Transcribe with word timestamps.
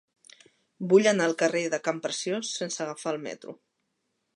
Vull 0.93 1.09
anar 1.11 1.29
al 1.31 1.37
carrer 1.43 1.63
de 1.75 1.81
Campreciós 1.89 2.55
sense 2.63 2.85
agafar 2.87 3.15
el 3.17 3.23
metro. 3.31 3.61